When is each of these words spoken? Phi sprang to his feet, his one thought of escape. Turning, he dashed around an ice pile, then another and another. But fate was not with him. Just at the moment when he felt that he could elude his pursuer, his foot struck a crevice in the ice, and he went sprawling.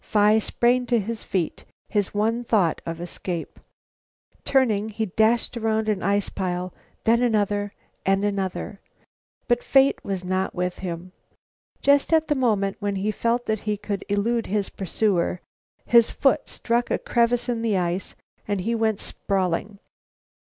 Phi 0.03 0.39
sprang 0.39 0.87
to 0.87 0.99
his 0.99 1.23
feet, 1.23 1.63
his 1.87 2.11
one 2.11 2.43
thought 2.43 2.81
of 2.87 2.99
escape. 2.99 3.59
Turning, 4.43 4.89
he 4.89 5.05
dashed 5.05 5.55
around 5.55 5.87
an 5.87 6.01
ice 6.01 6.27
pile, 6.27 6.73
then 7.03 7.21
another 7.21 7.71
and 8.03 8.25
another. 8.25 8.81
But 9.47 9.61
fate 9.63 10.03
was 10.03 10.23
not 10.23 10.55
with 10.55 10.79
him. 10.79 11.11
Just 11.83 12.11
at 12.13 12.29
the 12.29 12.33
moment 12.33 12.77
when 12.79 12.95
he 12.95 13.11
felt 13.11 13.45
that 13.45 13.59
he 13.69 13.77
could 13.77 14.03
elude 14.09 14.47
his 14.47 14.69
pursuer, 14.69 15.39
his 15.85 16.09
foot 16.09 16.49
struck 16.49 16.89
a 16.89 16.97
crevice 16.97 17.47
in 17.47 17.61
the 17.61 17.77
ice, 17.77 18.15
and 18.47 18.61
he 18.61 18.73
went 18.73 18.99
sprawling. 18.99 19.77